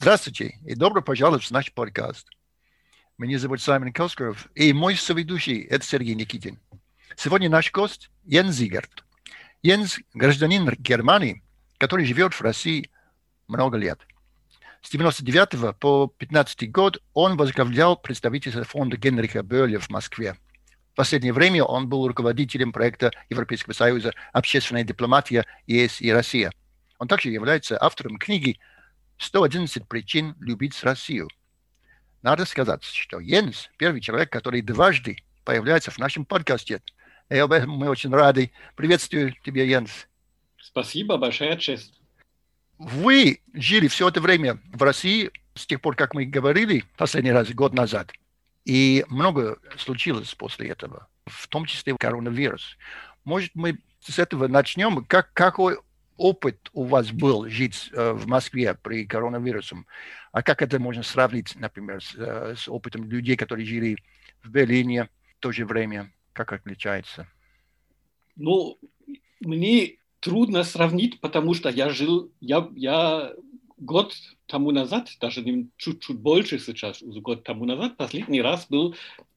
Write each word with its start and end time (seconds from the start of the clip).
Здравствуйте 0.00 0.58
и 0.64 0.74
добро 0.74 1.02
пожаловать 1.02 1.44
в 1.44 1.50
наш 1.50 1.70
подкаст. 1.70 2.26
Меня 3.18 3.38
зовут 3.38 3.60
Саймон 3.60 3.92
Коскоров, 3.92 4.48
и 4.54 4.72
мой 4.72 4.96
соведущий– 4.96 5.60
это 5.70 5.84
Сергей 5.84 6.14
Никитин. 6.14 6.58
Сегодня 7.14 7.50
наш 7.50 7.70
гость– 7.70 8.10
Йенс 8.24 8.54
Зигард. 8.54 9.04
Йенс– 9.62 9.98
гражданин 10.14 10.66
Германии, 10.78 11.42
который 11.76 12.06
живет 12.06 12.32
в 12.32 12.40
России 12.40 12.90
много 13.48 13.76
лет. 13.76 14.00
С 14.80 14.88
1999 14.88 15.78
по 15.78 16.06
2015 16.18 16.72
год 16.72 17.02
он 17.12 17.36
возглавлял 17.36 17.94
представительство 17.96 18.64
фонда 18.64 18.96
Генриха 18.96 19.42
Бёля 19.42 19.78
в 19.78 19.90
Москве. 19.90 20.36
В 20.94 20.96
последнее 20.96 21.34
время 21.34 21.64
он 21.64 21.88
был 21.88 22.08
руководителем 22.08 22.72
проекта 22.72 23.12
Европейского 23.28 23.74
Союза 23.74 24.14
«Общественная 24.32 24.84
дипломатия 24.84 25.44
ЕС 25.66 26.00
и 26.00 26.10
Россия». 26.10 26.50
Он 26.98 27.08
также 27.08 27.28
является 27.28 27.80
автором 27.80 28.16
книги– 28.16 28.58
111 29.22 29.86
причин 29.86 30.34
любить 30.40 30.82
Россию. 30.82 31.28
Надо 32.22 32.44
сказать, 32.44 32.82
что 32.82 33.20
Йенс– 33.20 33.70
первый 33.78 34.00
человек, 34.00 34.30
который 34.30 34.62
дважды 34.62 35.16
появляется 35.44 35.90
в 35.90 35.98
нашем 35.98 36.24
подкасте. 36.24 36.82
И 37.30 37.36
об 37.36 37.52
этом 37.52 37.70
мы 37.70 37.88
очень 37.88 38.10
рады. 38.10 38.52
Приветствую 38.76 39.34
тебя, 39.44 39.64
Йенс. 39.64 40.08
Спасибо, 40.60 41.16
большая 41.16 41.56
честь. 41.56 42.00
Вы 42.78 43.40
жили 43.54 43.86
все 43.88 44.08
это 44.08 44.20
время 44.20 44.60
в 44.72 44.82
России 44.82 45.30
с 45.54 45.66
тех 45.66 45.80
пор, 45.80 45.94
как 45.94 46.14
мы 46.14 46.24
говорили 46.24 46.84
последний 46.96 47.32
раз, 47.32 47.50
год 47.50 47.74
назад. 47.74 48.12
И 48.64 49.04
много 49.08 49.58
случилось 49.76 50.34
после 50.34 50.68
этого, 50.68 51.08
в 51.26 51.46
том 51.48 51.66
числе 51.66 51.94
коронавирус. 51.96 52.76
Может, 53.24 53.52
мы 53.54 53.78
с 54.00 54.18
этого 54.18 54.48
начнем? 54.48 55.04
Как, 55.04 55.32
какой 55.32 55.78
опыт 56.16 56.70
у 56.72 56.84
вас 56.84 57.10
был 57.10 57.48
жить 57.48 57.90
э, 57.92 58.12
в 58.12 58.26
Москве 58.26 58.74
при 58.74 59.06
коронавирусом, 59.06 59.86
а 60.32 60.42
как 60.42 60.62
это 60.62 60.78
можно 60.78 61.02
сравнить, 61.02 61.54
например, 61.56 62.02
с, 62.02 62.14
э, 62.16 62.54
с 62.56 62.68
опытом 62.68 63.08
людей, 63.08 63.36
которые 63.36 63.66
жили 63.66 63.96
в 64.42 64.50
Берлине 64.50 65.08
в 65.36 65.40
то 65.40 65.52
же 65.52 65.66
время? 65.66 66.12
Как 66.32 66.52
отличается? 66.52 67.26
Ну, 68.36 68.78
мне 69.40 69.98
трудно 70.20 70.64
сравнить, 70.64 71.20
потому 71.20 71.54
что 71.54 71.68
я 71.68 71.90
жил, 71.90 72.32
я, 72.40 72.68
я 72.74 73.32
год 73.76 74.14
тому 74.46 74.70
назад, 74.70 75.10
даже 75.20 75.44
чуть-чуть 75.76 76.18
больше 76.18 76.58
сейчас, 76.58 77.02
год 77.02 77.44
тому 77.44 77.64
назад, 77.64 77.96
последний 77.96 78.40
раз 78.40 78.66
был 78.68 78.94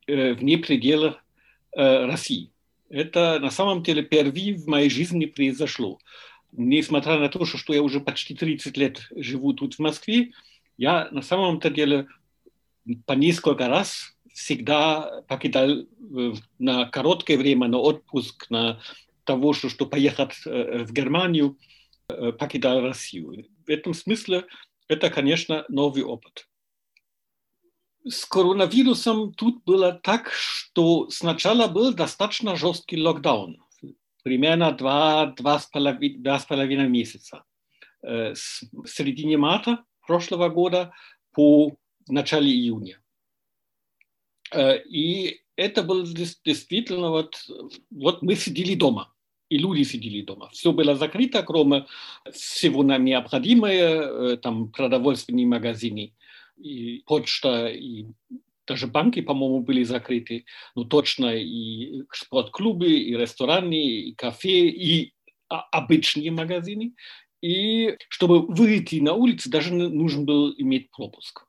э, 0.07 0.33
вне 0.33 0.57
пределов 0.57 1.15
э, 1.75 2.05
России. 2.05 2.51
Это 2.89 3.39
на 3.39 3.49
самом 3.49 3.83
деле 3.83 4.03
впервые 4.03 4.53
в 4.53 4.67
моей 4.67 4.89
жизни 4.89 5.25
произошло 5.25 5.99
несмотря 6.57 7.19
на 7.19 7.29
то, 7.29 7.45
что 7.45 7.73
я 7.73 7.81
уже 7.81 7.99
почти 7.99 8.35
30 8.35 8.77
лет 8.77 9.07
живу 9.15 9.53
тут 9.53 9.75
в 9.75 9.79
Москве, 9.79 10.31
я 10.77 11.09
на 11.11 11.21
самом-то 11.21 11.69
деле 11.69 12.07
по 13.05 13.13
несколько 13.13 13.67
раз 13.67 14.15
всегда 14.33 15.21
покидал 15.27 15.69
э, 15.69 16.33
на 16.59 16.85
короткое 16.85 17.37
время, 17.37 17.67
на 17.67 17.77
отпуск, 17.77 18.49
на 18.49 18.81
того, 19.23 19.53
что, 19.53 19.69
что 19.69 19.85
поехать 19.85 20.35
э, 20.45 20.83
в 20.83 20.91
Германию, 20.91 21.57
э, 22.09 22.31
покидал 22.33 22.81
Россию. 22.81 23.47
В 23.65 23.69
этом 23.69 23.93
смысле 23.93 24.45
это, 24.87 25.09
конечно, 25.09 25.65
новый 25.69 26.03
опыт. 26.03 26.47
С 28.07 28.25
коронавирусом 28.25 29.33
тут 29.33 29.63
было 29.63 29.93
так, 29.93 30.29
что 30.31 31.09
сначала 31.09 31.67
был 31.67 31.93
достаточно 31.93 32.55
жесткий 32.55 33.01
локдаун 33.01 33.64
примерно 34.25 34.71
два, 34.71 35.27
два, 35.27 35.59
с 35.59 35.67
половиной, 35.67 36.17
два 36.17 36.39
с 36.39 36.45
половиной 36.45 36.89
месяца. 36.89 37.43
С 38.01 38.63
середины 38.87 39.37
марта 39.37 39.83
прошлого 40.07 40.49
года 40.49 40.91
по 41.31 41.75
начале 42.07 42.49
июня. 42.51 42.99
И 44.89 45.41
это 45.55 45.83
было 45.83 46.03
действительно 46.03 47.11
вот, 47.11 47.35
вот 47.91 48.23
мы 48.23 48.35
сидели 48.35 48.73
дома, 48.73 49.13
и 49.49 49.59
люди 49.59 49.83
сидели 49.83 50.21
дома. 50.21 50.49
Все 50.49 50.71
было 50.71 50.95
закрыто, 50.95 51.43
кроме 51.43 51.85
всего 52.31 52.81
нам 52.81 53.05
необходимого, 53.05 54.37
там 54.37 54.71
продовольственные 54.71 55.45
магазины, 55.45 56.15
и 56.57 57.03
почта, 57.05 57.67
и 57.67 58.07
даже 58.67 58.87
банки, 58.87 59.21
по-моему, 59.21 59.61
были 59.61 59.83
закрыты, 59.83 60.45
ну 60.75 60.85
точно 60.85 61.35
и 61.35 62.03
спортклубы, 62.11 62.87
и 62.87 63.15
рестораны, 63.15 63.75
и 63.75 64.15
кафе, 64.15 64.67
и 64.67 65.13
обычные 65.47 66.31
магазины. 66.31 66.93
И 67.41 67.95
чтобы 68.09 68.41
выйти 68.41 68.99
на 69.01 69.13
улицу, 69.13 69.49
даже 69.49 69.73
нужен 69.73 70.25
был 70.25 70.53
иметь 70.57 70.89
пропуск. 70.91 71.45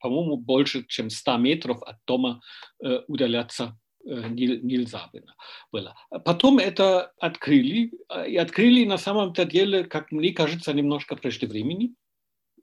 По-моему, 0.00 0.36
больше, 0.36 0.84
чем 0.86 1.10
100 1.10 1.36
метров 1.36 1.82
от 1.82 1.96
дома 2.04 2.40
э, 2.82 3.02
удаляться 3.06 3.78
э, 4.04 4.28
нельзя 4.28 5.08
было. 5.70 5.94
Потом 6.24 6.58
это 6.58 7.12
открыли, 7.20 7.92
и 8.26 8.36
открыли 8.36 8.84
на 8.84 8.98
самом-то 8.98 9.44
деле, 9.44 9.84
как 9.84 10.10
мне 10.10 10.32
кажется, 10.32 10.72
немножко 10.72 11.14
преждевременно 11.14 11.94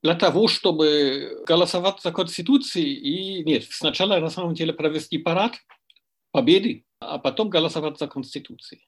для 0.01 0.15
того, 0.15 0.47
чтобы 0.47 1.43
голосовать 1.45 2.01
за 2.01 2.11
Конституцию 2.11 2.85
и 2.85 3.43
нет, 3.43 3.65
сначала 3.69 4.19
на 4.19 4.29
самом 4.29 4.53
деле 4.53 4.73
провести 4.73 5.17
парад 5.17 5.55
победы, 6.31 6.85
а 6.99 7.17
потом 7.17 7.49
голосовать 7.49 7.97
за 7.97 8.07
Конституцию. 8.07 8.81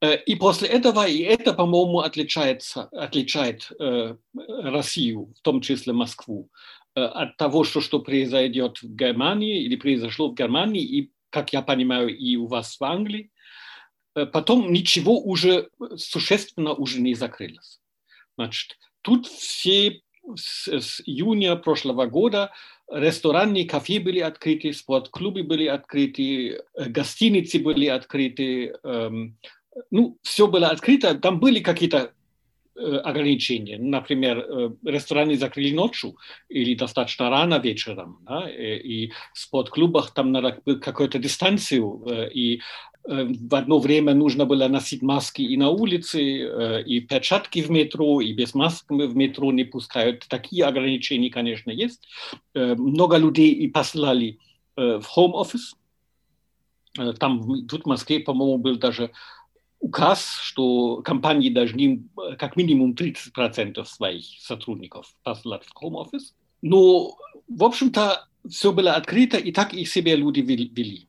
Э, 0.00 0.16
и 0.16 0.36
после 0.36 0.68
этого, 0.68 1.06
и 1.06 1.18
это, 1.18 1.52
по-моему, 1.52 2.00
отличается, 2.00 2.84
отличает 2.92 3.70
э, 3.78 4.16
Россию, 4.34 5.32
в 5.36 5.40
том 5.42 5.60
числе 5.60 5.92
Москву, 5.92 6.50
э, 6.94 7.00
от 7.00 7.36
того, 7.36 7.64
что, 7.64 7.80
что 7.80 8.00
произойдет 8.00 8.78
в 8.82 8.94
Германии 8.94 9.62
или 9.62 9.76
произошло 9.76 10.30
в 10.30 10.34
Германии, 10.34 10.82
и, 10.82 11.12
как 11.30 11.52
я 11.52 11.62
понимаю, 11.62 12.16
и 12.16 12.36
у 12.36 12.46
вас 12.46 12.78
в 12.78 12.84
Англии. 12.84 13.30
Потом 14.32 14.72
ничего 14.72 15.20
уже 15.20 15.68
существенно 15.96 16.72
уже 16.72 17.00
не 17.00 17.14
закрылось. 17.14 17.80
Значит, 18.36 18.76
тут 19.02 19.28
все 19.28 20.00
с, 20.36 20.68
с 20.68 21.00
июня 21.06 21.56
прошлого 21.56 22.06
года 22.06 22.50
рестораны, 22.90 23.66
кафе 23.66 24.00
были 24.00 24.20
открыты, 24.20 24.72
спортклубы 24.72 25.42
были 25.42 25.66
открыты, 25.66 26.62
гостиницы 26.74 27.58
были 27.58 27.86
открыты, 27.86 28.74
эм, 28.82 29.36
ну, 29.90 30.18
все 30.22 30.46
было 30.46 30.68
открыто. 30.68 31.14
Там 31.14 31.38
были 31.40 31.60
какие-то 31.60 32.12
э, 32.76 32.80
ограничения. 32.80 33.78
Например, 33.78 34.38
э, 34.38 34.70
рестораны 34.84 35.36
закрыли 35.36 35.74
ночью 35.74 36.16
или 36.48 36.74
достаточно 36.74 37.30
рано 37.30 37.58
вечером. 37.58 38.18
Да? 38.22 38.48
И 38.50 39.10
в 39.34 39.38
спортклубах 39.38 40.12
там 40.14 40.32
надо 40.32 40.60
какую-то 40.80 41.18
дистанцию. 41.18 42.02
Э, 42.08 42.30
и 42.30 42.60
в 43.08 43.54
одно 43.54 43.78
время 43.78 44.12
нужно 44.12 44.44
было 44.44 44.68
носить 44.68 45.00
маски 45.00 45.40
и 45.40 45.56
на 45.56 45.70
улице, 45.70 46.82
и 46.84 47.00
перчатки 47.00 47.62
в 47.62 47.70
метро, 47.70 48.20
и 48.20 48.34
без 48.34 48.52
масок 48.54 48.90
в 48.90 49.16
метро 49.16 49.50
не 49.50 49.64
пускают. 49.64 50.26
Такие 50.28 50.66
ограничения, 50.66 51.30
конечно, 51.30 51.70
есть. 51.70 52.06
Много 52.54 53.16
людей 53.16 53.52
и 53.52 53.66
послали 53.68 54.38
в 54.76 55.02
home-office. 55.16 55.74
Там, 57.18 57.66
тут 57.66 57.84
в 57.84 57.86
Москве, 57.86 58.20
по-моему, 58.20 58.58
был 58.58 58.76
даже 58.76 59.10
указ, 59.80 60.38
что 60.42 61.00
компании 61.02 61.48
должны 61.48 62.04
как 62.38 62.56
минимум 62.56 62.92
30% 62.92 63.84
своих 63.86 64.26
сотрудников 64.38 65.16
послать 65.22 65.64
в 65.64 65.74
home-office. 65.82 66.34
Но, 66.60 67.16
в 67.48 67.64
общем-то, 67.64 68.28
все 68.50 68.72
было 68.72 68.92
открыто, 68.96 69.38
и 69.38 69.50
так 69.50 69.72
и 69.72 69.86
себе 69.86 70.14
люди 70.14 70.40
вели. 70.40 71.07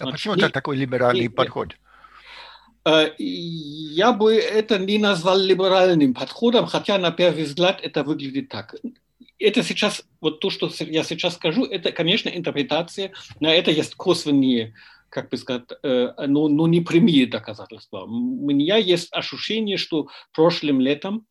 А 0.00 0.10
почему 0.10 0.36
так 0.36 0.52
такой 0.52 0.76
либеральный 0.76 1.30
подход? 1.30 1.76
Э, 2.86 3.10
я 3.18 4.12
бы 4.12 4.34
это 4.34 4.78
не 4.78 4.98
назвал 4.98 5.38
либеральным 5.38 6.14
подходом, 6.14 6.66
хотя 6.66 6.98
на 6.98 7.10
первый 7.10 7.44
взгляд 7.44 7.80
это 7.82 8.04
выглядит 8.04 8.48
так. 8.48 8.74
Это 9.38 9.62
сейчас, 9.62 10.04
вот 10.20 10.40
то, 10.40 10.50
что 10.50 10.70
я 10.80 11.02
сейчас 11.02 11.34
скажу, 11.34 11.64
это, 11.64 11.92
конечно, 11.92 12.28
интерпретация, 12.28 13.12
на 13.40 13.52
это 13.52 13.70
есть 13.70 13.94
косвенные, 13.94 14.74
как 15.08 15.30
бы 15.30 15.36
сказать, 15.36 15.64
э, 15.82 16.12
но, 16.26 16.48
но 16.48 16.66
не 16.66 16.80
прямые 16.80 17.26
доказательства. 17.26 18.04
У 18.04 18.50
меня 18.50 18.76
есть 18.76 19.08
ощущение, 19.12 19.76
что 19.76 20.08
прошлым 20.32 20.80
летом 20.80 21.26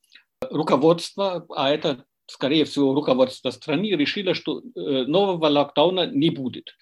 руководство, 0.49 1.45
а 1.55 1.69
это, 1.69 2.03
скорее 2.25 2.65
всего, 2.65 2.93
руководство 2.93 3.51
страны 3.51 3.91
решило, 3.91 4.33
что 4.33 4.59
э, 4.59 5.03
нового 5.05 5.47
локдауна 5.47 6.07
не 6.07 6.29
будет 6.29 6.75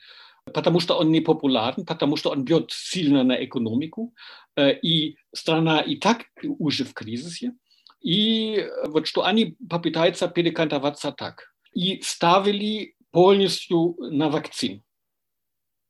потому 0.45 0.79
что 0.79 0.97
он 0.97 1.11
не 1.11 1.21
популярен, 1.21 1.85
потому 1.85 2.17
что 2.17 2.31
он 2.31 2.43
бьет 2.43 2.71
сильно 2.71 3.23
на 3.23 3.43
экономику, 3.43 4.13
э, 4.55 4.73
и 4.79 5.17
страна 5.33 5.81
и 5.81 5.95
так 5.95 6.25
уже 6.43 6.83
в 6.83 6.93
кризисе, 6.93 7.53
и 8.01 8.67
вот 8.85 9.07
что 9.07 9.25
они 9.25 9.55
попытаются 9.69 10.27
перекантоваться 10.27 11.11
так. 11.11 11.53
И 11.73 12.01
ставили 12.01 12.95
полностью 13.11 13.95
на 13.99 14.29
вакцин, 14.29 14.83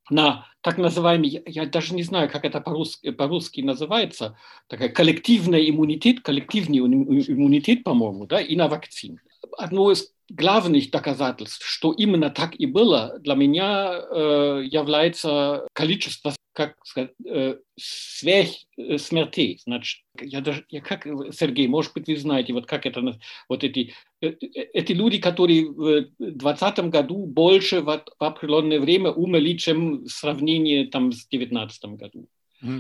на 0.10 0.46
так 0.62 0.78
называемый, 0.78 1.42
я 1.46 1.66
даже 1.66 1.96
не 1.96 2.04
знаю, 2.04 2.30
как 2.30 2.46
это 2.46 2.62
по-русски, 2.62 3.12
по-русски 3.12 3.62
называется, 3.62 4.38
такая 4.68 4.90
коллективный 4.90 5.70
иммунитет, 5.70 6.22
коллективный 6.22 6.80
иммунитет, 6.80 7.84
по-моему, 7.84 8.28
да, 8.28 8.42
и 8.42 8.56
на 8.56 8.68
вакцин. 8.68 9.20
Одно 9.58 9.92
из 9.92 10.14
главных 10.32 10.90
доказательств, 10.92 11.66
что 11.66 11.92
именно 11.92 12.30
так 12.30 12.56
и 12.56 12.66
было, 12.66 13.20
для 13.20 13.36
меня 13.36 13.94
э, 13.94 14.64
является 14.66 15.68
количество, 15.74 16.34
как 16.54 16.76
сказать, 16.84 17.12
э, 17.26 17.58
сверх 17.78 18.50
смертей. 18.98 19.60
Значит, 19.64 20.02
я 20.20 20.42
даже, 20.42 20.66
я 20.70 20.82
как, 20.82 21.06
Сергей, 21.32 21.68
может 21.68 21.94
быть, 21.94 22.08
вы 22.08 22.18
знаете, 22.18 22.54
вот 22.54 22.66
как 22.66 22.86
это, 22.86 23.02
вот 23.50 23.64
эти, 23.64 23.94
э, 24.22 24.30
эти 24.30 24.94
люди, 24.94 25.20
которые 25.20 25.70
в 25.70 26.06
2020 26.18 26.80
году 26.90 27.26
больше 27.26 27.82
в, 27.82 27.86
в 27.86 28.24
определенное 28.24 28.80
время 28.80 29.12
умерли, 29.12 29.58
чем 29.58 30.04
в 30.04 30.10
сравнении 30.10 30.86
там 30.86 31.12
с 31.12 31.28
2019 31.28 31.86
году. 31.98 32.28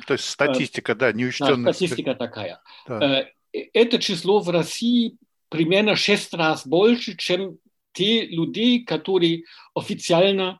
То 0.05 0.13
есть 0.13 0.25
статистика, 0.25 0.95
да, 0.95 1.11
неучтенная. 1.11 1.65
Да, 1.65 1.73
статистика 1.73 2.15
такая. 2.15 2.61
Да. 2.87 3.27
Это 3.51 3.99
число 3.99 4.39
в 4.39 4.49
России 4.49 5.17
примерно 5.51 5.97
шесть 5.97 6.33
раз 6.33 6.65
больше, 6.65 7.17
чем 7.17 7.59
те 7.91 8.25
люди, 8.25 8.79
которые 8.79 9.43
официально 9.75 10.59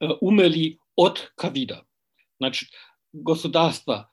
э, 0.00 0.06
умерли 0.20 0.78
от 0.96 1.32
ковида. 1.36 1.84
Значит, 2.40 2.70
государство 3.12 4.10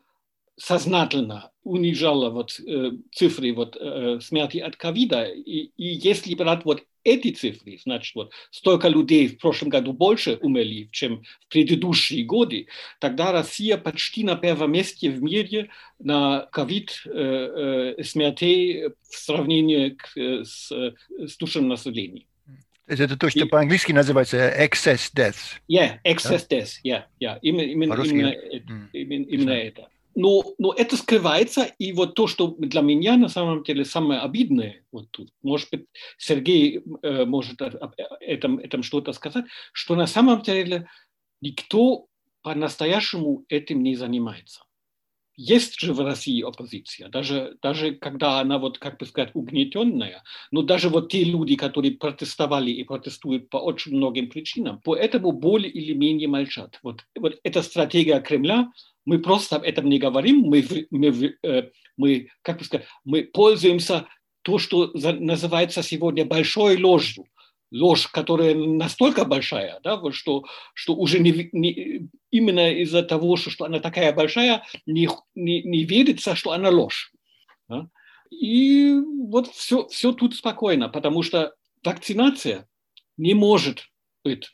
сознательно 0.57 1.51
унижало 1.63 2.29
вот, 2.29 2.59
э, 2.59 2.91
цифры 3.13 3.53
вот, 3.53 3.77
э, 3.79 4.19
смерти 4.19 4.57
от 4.57 4.75
ковида. 4.75 5.23
И, 5.23 5.71
и 5.77 5.85
если 5.85 6.35
брать 6.35 6.65
вот 6.65 6.83
эти 7.03 7.31
цифры, 7.31 7.79
значит, 7.83 8.15
вот 8.15 8.31
столько 8.51 8.87
людей 8.87 9.27
в 9.27 9.37
прошлом 9.37 9.69
году 9.69 9.93
больше 9.93 10.37
умерли, 10.41 10.89
чем 10.91 11.23
в 11.41 11.47
предыдущие 11.47 12.23
годы, 12.23 12.67
тогда 12.99 13.31
Россия 13.31 13.77
почти 13.77 14.23
на 14.23 14.35
первом 14.35 14.71
месте 14.71 15.09
в 15.09 15.21
мире 15.21 15.69
на 15.99 16.47
ковид 16.51 17.03
э, 17.05 17.95
э, 17.97 18.03
смертей 18.03 18.89
в 19.09 19.15
сравнении 19.15 19.97
с, 20.15 20.71
с 20.71 21.37
душным 21.37 21.67
населением. 21.67 22.25
Это 22.87 23.17
то, 23.17 23.29
что 23.29 23.45
по-английски 23.45 23.93
называется 23.93 24.37
excess 24.37 25.11
deaths. 25.15 25.59
Yeah, 25.69 25.99
excess 26.03 26.45
да? 26.49 26.57
deaths, 26.57 26.81
yeah, 26.83 27.03
yeah. 27.21 27.39
Именно, 27.41 27.71
именно, 27.71 27.93
именно, 28.03 28.27
mm. 28.27 28.89
именно, 28.91 29.25
именно 29.25 29.51
это 29.51 29.87
но, 30.15 30.43
но 30.57 30.73
это 30.73 30.97
скрывается, 30.97 31.63
и 31.63 31.93
вот 31.93 32.15
то, 32.15 32.27
что 32.27 32.47
для 32.47 32.81
меня 32.81 33.17
на 33.17 33.29
самом 33.29 33.63
деле 33.63 33.85
самое 33.85 34.19
обидное, 34.19 34.83
вот 34.91 35.09
тут, 35.11 35.29
может 35.41 35.69
быть, 35.71 35.85
Сергей 36.17 36.81
э, 37.01 37.25
может 37.25 37.61
об 37.61 37.93
этом, 38.19 38.59
этом 38.59 38.83
что-то 38.83 39.13
сказать, 39.13 39.45
что 39.71 39.95
на 39.95 40.07
самом 40.07 40.41
деле 40.41 40.89
никто 41.41 42.07
по-настоящему 42.41 43.45
этим 43.49 43.83
не 43.83 43.95
занимается. 43.95 44.61
Есть 45.43 45.79
же 45.79 45.93
в 45.93 46.01
России 46.01 46.41
оппозиция, 46.43 47.09
даже, 47.09 47.57
даже 47.61 47.93
когда 47.93 48.39
она, 48.39 48.57
вот, 48.59 48.77
как 48.77 48.97
бы 48.99 49.05
сказать, 49.05 49.31
угнетенная, 49.33 50.23
но 50.51 50.61
даже 50.61 50.89
вот 50.89 51.11
те 51.11 51.23
люди, 51.23 51.55
которые 51.55 51.93
протестовали 51.93 52.71
и 52.71 52.83
протестуют 52.83 53.49
по 53.49 53.57
очень 53.57 53.95
многим 53.95 54.29
причинам, 54.29 54.81
поэтому 54.83 55.31
более 55.31 55.71
или 55.71 55.93
менее 55.93 56.27
молчат. 56.27 56.79
Вот, 56.83 57.05
вот 57.19 57.39
эта 57.43 57.61
стратегия 57.61 58.19
Кремля– 58.21 58.71
мы 59.05 59.19
просто 59.19 59.55
об 59.57 59.63
этом 59.63 59.89
не 59.89 59.99
говорим, 59.99 60.41
мы, 60.41 60.65
мы, 60.91 61.35
э, 61.43 61.69
мы, 61.97 62.29
как 62.41 62.59
бы 62.59 62.65
сказать, 62.65 62.87
мы 63.03 63.23
пользуемся 63.23 64.07
то, 64.43 64.57
что 64.57 64.91
называется 64.93 65.83
сегодня 65.83 66.25
большой 66.25 66.81
ложью. 66.81 67.25
Ложь, 67.71 68.07
которая 68.07 68.53
настолько 68.53 69.23
большая, 69.23 69.79
да, 69.81 69.99
что, 70.11 70.45
что 70.73 70.93
уже 70.93 71.19
не, 71.19 71.49
не, 71.53 72.09
именно 72.29 72.71
из-за 72.73 73.01
того, 73.01 73.37
что, 73.37 73.49
что 73.49 73.65
она 73.65 73.79
такая 73.79 74.11
большая, 74.13 74.63
не, 74.85 75.07
не, 75.35 75.63
не 75.63 75.83
верится, 75.85 76.35
что 76.35 76.51
она 76.51 76.69
ложь. 76.69 77.11
Да? 77.69 77.87
И 78.29 78.93
вот 79.29 79.47
все, 79.47 79.87
все 79.87 80.11
тут 80.11 80.35
спокойно, 80.35 80.89
потому 80.89 81.23
что 81.23 81.53
вакцинация 81.83 82.67
не 83.17 83.33
может 83.33 83.87
быть 84.23 84.49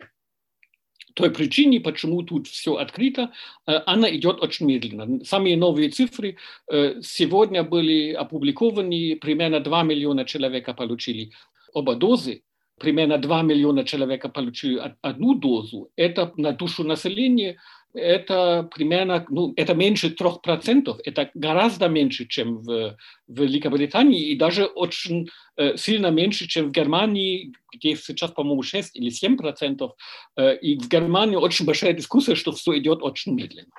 той 1.18 1.32
причине, 1.32 1.80
почему 1.80 2.22
тут 2.22 2.48
все 2.48 2.76
открыто, 2.76 3.32
э, 3.66 3.74
она 3.88 4.16
идет 4.16 4.40
очень 4.42 4.68
медленно. 4.68 5.26
Самые 5.26 5.58
новые 5.58 5.90
цифры 5.90 6.38
э, 6.72 7.02
сегодня 7.02 7.64
были 7.64 8.14
опубликованы, 8.14 9.18
примерно 9.20 9.60
2 9.60 9.84
миллиона 9.84 10.26
человек 10.26 10.74
получили 10.76 11.32
оба 11.74 11.96
дозы, 11.96 12.44
примерно 12.80 13.18
2 13.18 13.42
миллиона 13.42 13.84
человек 13.84 14.32
получили 14.34 14.82
одну 15.02 15.36
дозу. 15.36 15.90
Это 15.96 16.34
на 16.38 16.52
душу 16.52 16.84
населения 16.84 17.58
это 17.98 18.70
примерно, 18.74 19.26
ну, 19.30 19.54
это 19.56 19.74
меньше 19.74 20.10
3%, 20.10 21.00
это 21.04 21.32
гораздо 21.34 21.88
меньше, 21.88 22.28
чем 22.28 22.58
в, 22.58 22.98
в 23.28 23.42
Великобритании, 23.42 24.30
и 24.30 24.36
даже 24.36 24.66
очень 24.66 25.30
э, 25.58 25.78
сильно 25.78 26.08
меньше, 26.08 26.48
чем 26.48 26.70
в 26.70 26.72
Германии, 26.72 27.54
где 27.74 27.96
сейчас, 27.96 28.32
по-моему, 28.32 28.62
6 28.62 28.96
или 28.96 29.12
7%, 29.12 29.90
э, 30.38 30.58
и 30.58 30.78
в 30.78 30.88
Германии 30.88 31.36
очень 31.36 31.66
большая 31.66 31.94
дискуссия, 31.94 32.36
что 32.36 32.52
все 32.52 32.78
идет 32.78 33.02
очень 33.02 33.34
медленно. 33.34 33.72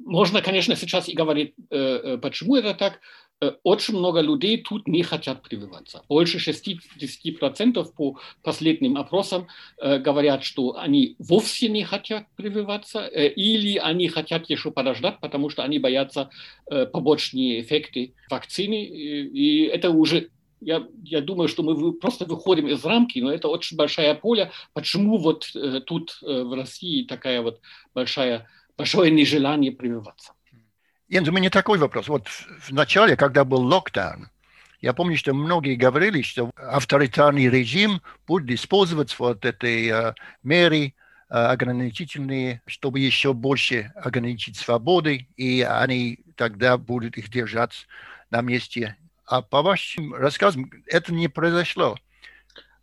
Можно, 0.00 0.42
конечно, 0.42 0.74
сейчас 0.74 1.08
и 1.08 1.14
говорить, 1.14 1.54
э, 1.70 1.76
э 1.76 2.18
почему 2.18 2.56
это 2.56 2.74
так, 2.74 3.00
очень 3.62 3.96
много 3.98 4.20
людей 4.20 4.62
тут 4.62 4.86
не 4.88 5.02
хотят 5.02 5.42
прививаться. 5.42 6.02
Больше 6.08 6.38
60% 6.38 7.92
по 7.96 8.18
последним 8.42 8.96
опросам 8.96 9.48
э, 9.78 9.98
говорят, 9.98 10.44
что 10.44 10.76
они 10.78 11.16
вовсе 11.18 11.68
не 11.68 11.84
хотят 11.84 12.26
прививаться, 12.36 13.00
э, 13.00 13.28
или 13.28 13.76
они 13.76 14.08
хотят 14.08 14.48
еще 14.50 14.70
подождать, 14.70 15.20
потому 15.20 15.50
что 15.50 15.62
они 15.62 15.78
боятся 15.78 16.30
э, 16.70 16.86
побочные 16.86 17.60
эффекты 17.60 18.14
вакцины. 18.30 18.84
И, 18.84 19.64
это 19.64 19.90
уже 19.90 20.30
я, 20.60 20.86
я 21.02 21.20
думаю, 21.20 21.48
что 21.48 21.62
мы 21.62 21.92
просто 21.92 22.24
выходим 22.24 22.68
из 22.68 22.84
рамки, 22.84 23.18
но 23.18 23.30
это 23.30 23.48
очень 23.48 23.76
большая 23.76 24.14
поле. 24.14 24.50
Почему 24.72 25.18
вот 25.18 25.50
э, 25.54 25.80
тут 25.80 26.18
э, 26.22 26.42
в 26.42 26.54
России 26.54 27.04
такая 27.04 27.42
вот 27.42 27.60
большая, 27.94 28.48
большое 28.76 29.10
нежелание 29.10 29.72
прививаться? 29.72 30.32
Jens, 31.10 31.28
у 31.28 31.32
меня 31.32 31.50
такой 31.50 31.78
вопрос. 31.78 32.08
Вот 32.08 32.28
в 32.28 32.72
начале, 32.72 33.16
когда 33.16 33.44
был 33.44 33.60
локдаун, 33.60 34.28
я 34.80 34.92
помню, 34.92 35.16
что 35.16 35.34
многие 35.34 35.76
говорили, 35.76 36.22
что 36.22 36.50
авторитарный 36.56 37.48
режим 37.48 38.00
будет 38.26 38.50
использовать 38.50 39.18
вот 39.18 39.44
эти 39.44 39.90
uh, 39.90 40.14
меры 40.42 40.94
uh, 41.30 41.46
ограничительные, 41.46 42.62
чтобы 42.66 43.00
еще 43.00 43.32
больше 43.32 43.92
ограничить 43.96 44.56
свободы, 44.56 45.28
и 45.36 45.62
они 45.62 46.20
тогда 46.36 46.76
будут 46.76 47.16
их 47.16 47.30
держать 47.30 47.86
на 48.30 48.40
месте. 48.40 48.96
А 49.26 49.40
по 49.40 49.62
вашим 49.62 50.14
рассказам 50.14 50.70
это 50.86 51.12
не 51.12 51.28
произошло. 51.28 51.96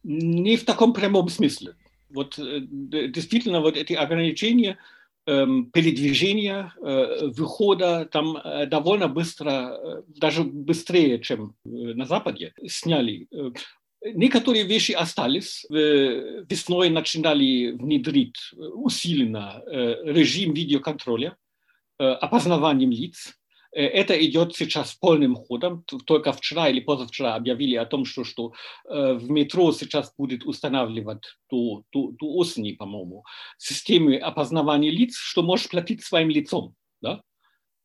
Не 0.03 0.57
в 0.57 0.65
таком 0.65 0.93
прямом 0.93 1.29
смысле. 1.29 1.75
Вот 2.09 2.35
действительно 2.37 3.61
вот 3.61 3.77
эти 3.77 3.93
ограничения– 3.93 4.77
передвижения, 5.25 6.73
выхода 6.79 8.05
там 8.11 8.37
довольно 8.67 9.07
быстро, 9.07 10.03
даже 10.07 10.43
быстрее, 10.43 11.19
чем 11.19 11.55
на 11.63 12.05
Западе, 12.05 12.53
сняли. 12.67 13.27
Некоторые 14.03 14.63
вещи 14.63 14.93
остались. 14.93 15.63
Весной 15.69 16.89
начинали 16.89 17.71
внедрить 17.71 18.37
усиленно 18.55 19.61
режим 19.67 20.53
видеоконтроля, 20.53 21.37
опознаванием 21.97 22.89
лиц. 22.89 23.37
Э, 23.73 23.83
это 23.83 24.13
идет 24.25 24.55
сейчас 24.55 24.93
полным 24.93 25.35
ходом. 25.35 25.83
Только 26.05 26.33
вчера 26.33 26.69
или 26.69 26.79
позавчера 26.79 27.35
объявили 27.35 27.75
о 27.75 27.85
том, 27.85 28.05
что, 28.05 28.23
что 28.23 28.53
э, 28.89 29.13
в 29.13 29.29
метро 29.29 29.71
сейчас 29.71 30.13
будет 30.17 30.45
устанавливать 30.45 31.23
до, 31.49 31.83
до, 31.91 32.11
до 32.11 32.33
осени, 32.35 32.73
по-моему, 32.73 33.23
системы 33.57 34.17
опознавания 34.17 34.91
лиц, 34.91 35.15
что 35.15 35.43
можешь 35.43 35.69
платить 35.69 36.03
своим 36.03 36.29
лицом. 36.29 36.75
Да? 37.01 37.21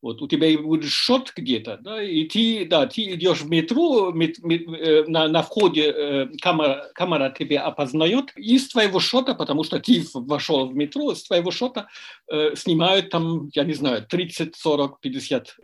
Вот 0.01 0.21
у 0.21 0.27
тебя 0.27 0.55
будет 0.59 0.91
счет 0.91 1.33
где-то, 1.35 1.79
да, 1.81 2.03
и 2.03 2.25
ты, 2.25 2.65
да, 2.65 2.85
ты 2.85 3.15
идешь 3.15 3.41
в 3.41 3.49
метро, 3.49 4.11
мет, 4.11 4.37
мет, 4.43 4.67
э, 4.67 5.05
на, 5.07 5.27
на 5.27 5.41
входе 5.41 5.91
э, 5.91 6.27
камера, 6.39 6.91
камера 6.93 7.33
тебя 7.37 7.63
опознает, 7.63 8.31
и 8.35 8.59
с 8.59 8.67
твоего 8.69 8.99
счета, 8.99 9.33
потому 9.33 9.63
что 9.63 9.79
ты 9.79 10.03
вошел 10.13 10.67
в 10.67 10.75
метро, 10.75 11.15
с 11.15 11.23
твоего 11.23 11.49
счета 11.51 11.87
э, 12.31 12.55
снимают 12.55 13.09
там, 13.09 13.49
я 13.55 13.63
не 13.63 13.73
знаю, 13.73 14.05
30, 14.07 14.55
40, 14.55 14.99
50 14.99 15.55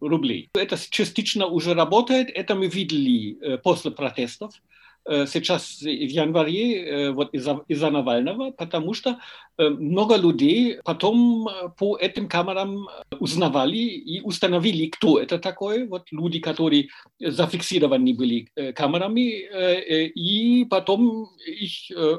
рублей. 0.00 0.50
Это 0.54 0.76
частично 0.90 1.46
уже 1.46 1.74
работает, 1.74 2.28
это 2.30 2.56
мы 2.56 2.66
видели 2.66 3.38
э, 3.40 3.58
после 3.58 3.92
протестов, 3.92 4.52
Э, 4.54 4.75
сейчас 5.08 5.80
в 5.80 5.86
январе 5.86 6.82
э, 6.82 7.10
вот 7.12 7.32
из-за 7.32 7.60
из 7.68 7.80
Навального, 7.80 8.50
потому 8.50 8.92
что 8.92 9.18
э, 9.56 9.68
много 9.68 10.16
людей 10.16 10.78
потом 10.84 11.48
по 11.78 11.96
этим 11.96 12.28
камерам 12.28 12.88
узнавали 13.20 13.78
и 13.78 14.20
установили, 14.20 14.86
кто 14.86 15.20
это 15.20 15.38
такой. 15.38 15.86
Вот 15.86 16.10
люди, 16.10 16.40
которые 16.40 16.88
зафиксированы 17.20 18.14
были 18.14 18.48
камерами, 18.74 20.08
и 20.08 20.64
потом 20.64 21.28
их 21.46 21.72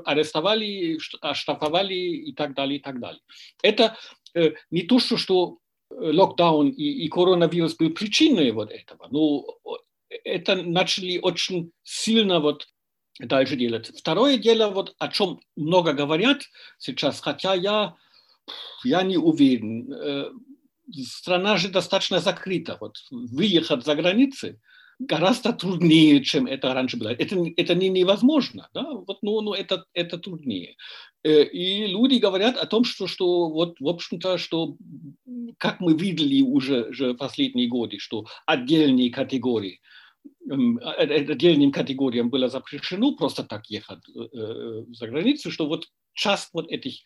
арестовали, 0.05 0.97
оштрафовали 1.21 1.93
и 1.93 2.33
так 2.33 2.53
далее, 2.53 2.79
и 2.79 2.81
так 2.81 2.99
далее. 2.99 3.21
Это 3.61 3.97
не 4.71 4.83
то, 4.83 4.99
что, 4.99 5.17
что 5.17 5.57
локдаун 5.91 6.69
и, 6.69 6.83
и 6.83 7.07
коронавирус 7.09 7.75
был 7.75 7.89
причиной 7.89 8.51
вот 8.51 8.71
этого, 8.71 9.07
но 9.11 9.45
это 10.23 10.55
начали 10.55 11.17
очень 11.17 11.71
сильно 11.83 12.39
вот 12.39 12.67
дальше 13.19 13.55
делать. 13.55 13.91
Второе 13.97 14.37
дело, 14.37 14.69
вот 14.69 14.95
о 14.99 15.07
чем 15.07 15.39
много 15.55 15.93
говорят 15.93 16.43
сейчас, 16.77 17.19
хотя 17.21 17.53
я, 17.53 17.95
я 18.83 19.01
не 19.01 19.17
уверен. 19.17 19.91
Э, 19.91 20.31
страна 21.03 21.57
же 21.57 21.69
достаточно 21.69 22.19
закрыта. 22.19 22.77
Вот 22.79 22.97
выехать 23.11 23.83
за 23.83 23.95
границы 23.95 24.59
гораздо 24.99 25.53
труднее, 25.53 26.23
чем 26.23 26.47
это 26.47 26.73
раньше 26.73 26.97
было. 26.97 27.09
Это, 27.09 27.35
это 27.55 27.75
не 27.75 27.89
невозможно, 27.89 28.69
да? 28.73 28.83
вот, 28.83 29.19
ну, 29.21 29.41
ну, 29.41 29.53
это, 29.53 29.85
это 29.93 30.17
труднее. 30.17 30.75
Э, 31.23 31.43
и 31.43 31.87
люди 31.87 32.15
говорят 32.19 32.57
о 32.57 32.65
том, 32.65 32.83
что, 32.83 33.07
что 33.07 33.49
вот, 33.49 33.79
в 33.79 33.87
общем-то, 33.87 34.37
что, 34.37 34.75
как 35.57 35.79
мы 35.79 35.95
видели 35.95 36.41
уже, 36.41 36.89
уже 36.89 37.13
последние 37.13 37.67
годы, 37.67 37.99
что 37.99 38.25
отдельные 38.45 39.11
категории– 39.11 39.81
отдельным 40.49 41.71
категориям 41.71 42.29
было 42.29 42.49
запрещено 42.49 43.15
просто 43.15 43.43
так 43.43 43.65
ехать 43.69 43.99
э, 44.09 44.83
за 44.91 45.07
границу, 45.07 45.51
что 45.51 45.67
вот 45.67 45.85
часть 46.13 46.49
вот 46.53 46.71
этих 46.71 47.01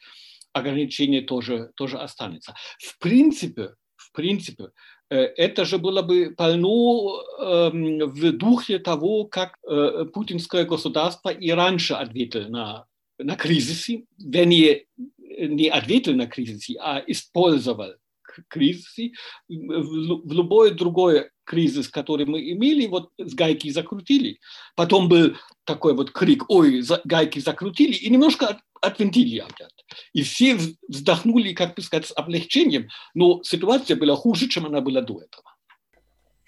ограничений 0.54 1.22
тоже, 1.22 1.72
тоже 1.76 1.98
останется. 1.98 2.56
В 2.80 3.00
принципе, 3.00 3.76
в 3.96 4.12
принципе, 4.14 4.72
это 5.10 5.66
же 5.66 5.78
было 5.78 6.02
бы 6.02 6.34
полно 6.36 7.22
эм, 7.40 8.00
в 8.10 8.32
духе 8.32 8.80
того, 8.80 9.26
как 9.26 9.58
путинское 10.14 10.66
государство 10.66 11.30
и 11.30 11.52
раньше 11.52 11.94
ответило 11.94 12.48
на, 12.48 12.86
на 13.18 13.36
кризисы, 13.36 14.06
вернее, 14.18 14.86
не 15.18 15.70
ответил 15.70 16.16
на 16.16 16.28
кризисы, 16.28 16.76
а 16.80 17.02
использовал 17.08 17.94
кризисы, 18.48 19.12
в 19.48 20.32
любой 20.32 20.72
другой 20.72 21.30
кризис, 21.52 21.90
который 21.90 22.26
мы 22.26 22.40
имели, 22.54 22.88
вот 22.88 23.12
с 23.18 23.34
гайки 23.34 23.72
закрутили. 23.72 24.40
Потом 24.76 25.10
был 25.10 25.36
такой 25.66 25.94
вот 25.94 26.12
крик, 26.12 26.50
ой, 26.50 26.82
гайки 27.04 27.40
закрутили, 27.40 27.94
и 27.94 28.10
немножко 28.10 28.62
отвинтили 28.82 29.40
опять. 29.40 29.86
И 30.14 30.22
все 30.24 30.58
вздохнули, 30.88 31.54
как 31.54 31.76
бы 31.76 31.82
сказать, 31.82 32.08
с 32.08 32.14
облегчением, 32.16 32.88
но 33.14 33.44
ситуация 33.44 33.98
была 33.98 34.16
хуже, 34.16 34.48
чем 34.48 34.66
она 34.66 34.80
была 34.82 35.02
до 35.02 35.22
этого. 35.22 35.44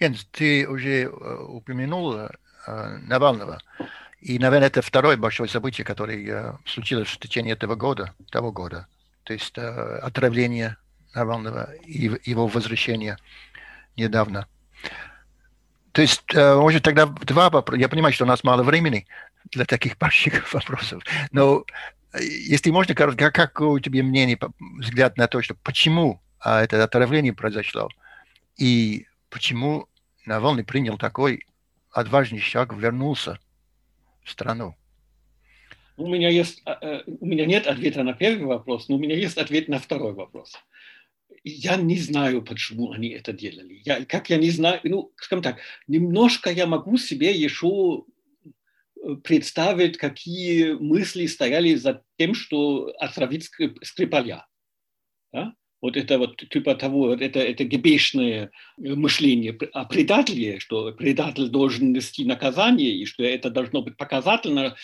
Jens, 0.00 0.26
ты 0.32 0.66
уже 0.68 1.08
упомянул 1.08 2.16
Навального. 2.66 3.60
И, 4.20 4.38
наверное, 4.38 4.68
это 4.68 4.80
второе 4.80 5.16
большое 5.16 5.48
событие, 5.48 5.84
которое 5.84 6.58
случилось 6.64 7.08
в 7.08 7.18
течение 7.18 7.52
этого 7.52 7.74
года, 7.76 8.14
того 8.30 8.52
года. 8.52 8.86
То 9.24 9.34
есть 9.34 9.58
отравление 9.58 10.76
Навального 11.14 11.74
и 11.86 12.10
его 12.30 12.46
возвращение 12.46 13.16
недавно. 13.96 14.46
То 15.94 16.02
есть, 16.02 16.22
э, 16.34 16.56
может, 16.56 16.82
тогда 16.82 17.06
два 17.06 17.50
вопроса. 17.50 17.80
Я 17.80 17.88
понимаю, 17.88 18.12
что 18.12 18.24
у 18.24 18.26
нас 18.26 18.42
мало 18.42 18.64
времени 18.64 19.06
для 19.52 19.64
таких 19.64 19.96
больших 19.98 20.52
вопросов. 20.52 21.04
Но 21.30 21.64
э, 22.12 22.24
если 22.24 22.70
можно, 22.70 22.96
как, 22.96 23.16
как 23.16 23.60
у 23.60 23.78
тебя 23.78 24.02
мнение, 24.02 24.36
взгляд 24.58 25.16
на 25.16 25.28
то, 25.28 25.40
что 25.40 25.54
почему 25.54 26.20
а, 26.40 26.62
это 26.62 26.82
отравление 26.82 27.32
произошло, 27.32 27.88
и 28.56 29.06
почему 29.30 29.88
Навальный 30.26 30.64
принял 30.64 30.98
такой 30.98 31.46
отважный 31.92 32.40
шаг, 32.40 32.74
вернулся 32.74 33.38
в 34.24 34.30
страну? 34.30 34.74
У 35.96 36.08
меня, 36.08 36.28
есть, 36.28 36.60
э, 36.66 37.02
у 37.06 37.24
меня 37.24 37.46
нет 37.46 37.68
ответа 37.68 38.02
на 38.02 38.14
первый 38.14 38.46
вопрос, 38.46 38.88
но 38.88 38.96
у 38.96 38.98
меня 38.98 39.14
есть 39.14 39.38
ответ 39.38 39.68
на 39.68 39.78
второй 39.78 40.12
вопрос 40.12 40.56
я 41.42 41.76
не 41.76 41.98
знаю, 41.98 42.42
почему 42.42 42.92
они 42.92 43.08
это 43.08 43.32
делали. 43.32 43.80
Я, 43.84 44.04
как 44.04 44.30
я 44.30 44.36
не 44.36 44.50
знаю, 44.50 44.80
ну, 44.84 45.12
скажем 45.16 45.42
так, 45.42 45.58
немножко 45.86 46.50
я 46.50 46.66
могу 46.66 46.96
себе 46.96 47.32
еще 47.32 48.04
э, 48.96 49.14
представить, 49.22 49.98
какие 49.98 50.72
мысли 50.72 51.26
стояли 51.26 51.74
за 51.74 52.02
тем, 52.16 52.34
что 52.34 52.94
отравить 52.98 53.50
Скрипаля. 53.82 54.46
Да? 55.32 55.54
Вот 55.84 55.98
это 55.98 56.18
вот 56.18 56.36
типа 56.36 56.74
того, 56.76 57.12
это, 57.12 57.40
это 57.40 57.64
гебешное 57.64 58.50
мышление 58.78 59.52
о 59.74 59.84
предателе, 59.84 60.58
что 60.58 60.92
предатель 60.92 61.48
должен 61.48 61.92
нести 61.92 62.24
наказание, 62.24 62.90
и 62.90 63.04
что 63.04 63.22
это 63.22 63.50
должно 63.50 63.82
быть 63.82 63.98
показательно 63.98 64.76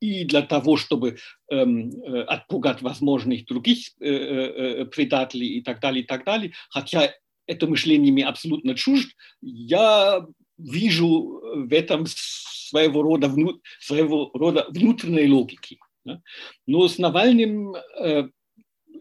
и 0.00 0.24
для 0.24 0.42
того, 0.42 0.76
чтобы 0.76 1.16
эм, 1.50 1.88
э, 1.88 2.24
отпугать 2.24 2.82
возможных 2.82 3.46
других 3.46 3.78
э, 3.98 4.06
э, 4.06 4.82
э, 4.82 4.84
предателей 4.84 5.48
и 5.56 5.62
так 5.62 5.80
далее, 5.80 6.04
и 6.04 6.06
так 6.06 6.22
далее. 6.26 6.52
Хотя 6.68 7.10
это 7.46 7.66
мышление 7.66 8.12
мне 8.12 8.26
абсолютно 8.26 8.74
чужд, 8.74 9.08
я 9.40 10.22
вижу 10.58 11.40
в 11.66 11.72
этом 11.72 12.04
своего 12.06 13.00
рода, 13.00 13.28
вну, 13.28 13.58
своего 13.80 14.30
рода 14.34 14.66
внутренней 14.68 15.30
логики. 15.32 15.78
Да? 16.04 16.20
Но 16.66 16.88
с 16.88 16.98
Навальным 16.98 17.74
э, 17.74 18.28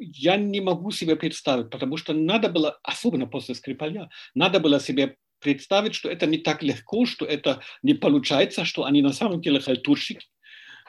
я 0.01 0.37
не 0.37 0.61
могу 0.61 0.91
себе 0.91 1.15
представить, 1.15 1.69
потому 1.69 1.97
что 1.97 2.13
надо 2.13 2.49
было, 2.49 2.79
особенно 2.83 3.27
после 3.27 3.55
Скрипаля, 3.55 4.09
надо 4.33 4.59
было 4.59 4.79
себе 4.79 5.17
представить, 5.39 5.95
что 5.95 6.09
это 6.09 6.25
не 6.25 6.37
так 6.37 6.63
легко, 6.63 7.05
что 7.05 7.25
это 7.25 7.61
не 7.83 7.93
получается, 7.93 8.65
что 8.65 8.83
они 8.83 9.01
на 9.01 9.13
самом 9.13 9.41
деле 9.41 9.59
халтурщики. 9.59 10.27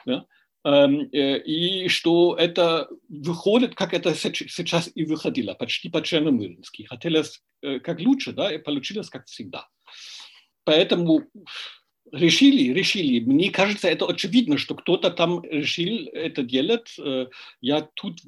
Да? 0.05 0.25
Эм, 0.65 1.09
э, 1.11 1.39
и 1.39 1.89
что 1.89 2.35
это 2.35 2.87
выходит, 3.09 3.75
как 3.75 3.93
это 3.93 4.15
сейчас 4.15 4.89
и 4.95 5.05
выходило, 5.05 5.53
почти 5.53 5.89
по-черномырнски. 5.89 6.83
Хотелось 6.83 7.41
э, 7.61 7.79
как 7.79 7.99
лучше, 7.99 8.31
да, 8.31 8.53
и 8.53 8.57
получилось 8.57 9.09
как 9.09 9.25
всегда. 9.25 9.67
Поэтому 10.63 11.27
решили, 12.13 12.71
решили. 12.71 13.19
Мне 13.19 13.49
кажется, 13.49 13.87
это 13.89 14.05
очевидно, 14.05 14.57
что 14.57 14.75
кто-то 14.75 15.09
там 15.09 15.43
решил 15.43 16.07
это 16.13 16.43
делать. 16.43 16.95
Э, 16.99 17.27
я 17.59 17.81
тут 17.81 18.21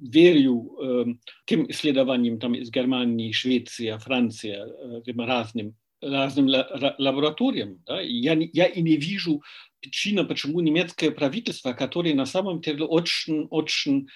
верю 0.00 0.74
э, 0.80 1.04
тем 1.44 1.70
исследованиям 1.70 2.40
там 2.40 2.54
из 2.54 2.70
Германии, 2.70 3.32
Швеции, 3.32 3.96
Франции, 3.98 4.56
э, 4.56 5.26
разным, 5.26 5.76
разным 6.00 6.48
лабораториям. 6.98 7.82
Да? 7.86 8.00
Я, 8.00 8.34
я 8.52 8.64
и 8.66 8.80
не 8.80 8.96
вижу 8.96 9.42
причины, 9.80 10.24
почему 10.24 10.60
немецкое 10.60 11.10
правительство, 11.10 11.74
которое 11.74 12.14
на 12.14 12.26
самом 12.26 12.62
деле 12.62 12.84
очень, 12.84 13.46
очень 13.50 14.08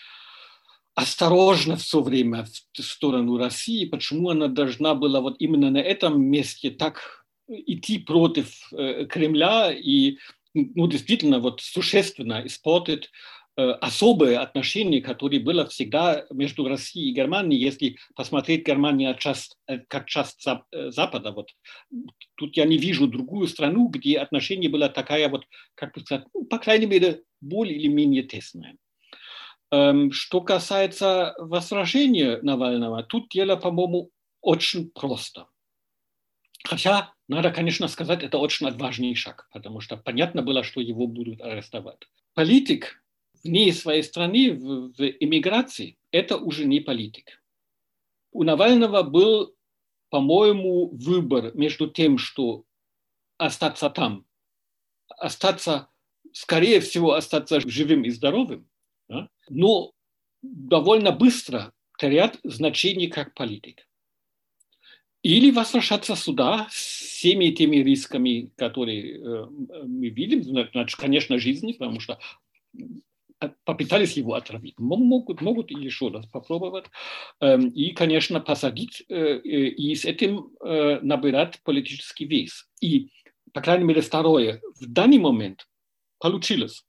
осторожно 0.95 1.77
все 1.77 2.01
время 2.01 2.47
в 2.73 2.83
сторону 2.83 3.37
России, 3.37 3.85
почему 3.85 4.31
она 4.31 4.49
должна 4.49 4.95
была 4.95 5.21
вот 5.21 5.37
именно 5.41 5.71
на 5.71 5.79
этом 5.79 6.23
месте 6.23 6.71
так 6.71 7.20
идти 7.51 7.99
против 7.99 8.73
э, 8.73 9.07
Кремля 9.07 9.73
и 9.73 10.19
ну, 10.55 10.87
действительно 10.89 11.39
вот 11.39 11.61
существенно 11.61 12.43
испортить 12.45 13.11
э, 13.57 13.63
особые 13.63 14.39
отношения, 14.39 15.01
которые 15.01 15.41
было 15.41 15.67
всегда 15.67 16.27
между 16.31 16.67
Россией 16.69 17.11
и 17.11 17.15
Германией, 17.15 17.61
если 17.61 17.97
посмотреть 18.15 18.67
Германию 18.67 19.17
э, 19.67 19.79
как 19.89 20.07
часть 20.07 20.45
Запада. 20.73 21.33
Вот. 21.33 21.51
Тут 22.37 22.57
я 22.57 22.65
не 22.65 22.79
вижу 22.79 23.07
другую 23.07 23.49
страну, 23.49 23.89
где 23.89 24.19
отношения 24.19 24.69
была 24.69 24.89
такая 24.89 25.29
вот, 25.29 25.45
как 25.75 25.95
бы 25.95 26.01
сказать, 26.01 26.27
ну, 26.35 26.45
по 26.45 26.59
крайней 26.59 26.87
мере, 26.87 27.23
более 27.41 27.77
или 27.77 27.89
менее 27.89 28.23
тесная. 28.23 28.77
Эм, 29.73 30.11
что 30.11 30.41
касается 30.41 31.35
возражения 31.39 32.41
Навального, 32.43 33.05
тут 33.05 33.29
дело, 33.29 33.57
по-моему, 33.57 34.11
очень 34.41 34.91
просто. 34.91 35.47
Хотя 36.65 37.13
надо, 37.31 37.53
конечно, 37.53 37.87
сказать, 37.87 38.25
это 38.25 38.39
очень 38.39 38.67
отважный 38.67 39.15
шаг, 39.15 39.49
потому 39.53 39.81
что 39.81 39.97
понятно 39.97 40.43
было, 40.43 40.65
что 40.65 40.81
его 40.81 41.07
будут 41.07 41.41
арестовать. 41.41 42.09
Политик 42.35 43.05
вне 43.45 43.73
своей 43.73 44.03
страны, 44.03 44.53
в, 44.53 44.93
в 44.93 45.01
эмиграции, 45.01 45.97
это 46.11 46.37
уже 46.37 46.65
не 46.65 46.81
политик. 46.81 47.41
У 48.33 48.43
Навального 48.43 49.05
был, 49.05 49.55
по-моему, 50.09 50.89
выбор 50.89 51.55
между 51.55 51.89
тем, 51.89 52.19
что 52.19 52.65
остаться 53.39 53.91
там, 53.91 54.27
остаться, 55.07 55.89
скорее 56.33 56.81
всего, 56.81 57.15
остаться 57.15 57.61
живым 57.61 58.03
и 58.03 58.11
здоровым, 58.11 58.69
да? 59.09 59.29
но 59.49 59.93
довольно 60.43 61.13
быстро 61.13 61.73
терять 61.97 62.39
значение 62.43 63.09
как 63.09 63.35
политик. 63.35 63.87
Или 65.23 65.51
возвращаться 65.51 66.17
сюда 66.17 66.67
с 66.71 67.01
всеми 67.21 67.51
теми 67.51 67.77
рисками, 67.77 68.53
которые 68.57 69.19
э, 69.19 69.47
мы 69.85 70.09
видим, 70.09 70.43
значит, 70.43 70.99
конечно, 70.99 71.39
жизни, 71.39 71.73
потому 71.73 72.01
что 72.01 72.19
попытались 73.65 74.17
его 74.17 74.35
отравить, 74.35 74.79
могут, 74.79 75.41
могут 75.41 75.71
еще 75.71 76.09
раз 76.09 76.27
попробовать, 76.27 76.87
эм, 77.41 77.69
и, 77.69 77.93
конечно, 77.93 78.41
посадить 78.41 79.03
э, 79.09 79.39
и 79.39 79.95
с 79.95 80.05
этим 80.05 80.51
э, 80.61 81.01
набирать 81.03 81.61
политический 81.63 82.27
вес. 82.27 82.69
И, 82.81 83.11
по 83.53 83.61
крайней 83.61 83.85
мере, 83.85 84.03
второе, 84.03 84.61
в 84.79 84.87
данный 84.87 85.19
момент 85.19 85.67
получилось. 86.19 86.85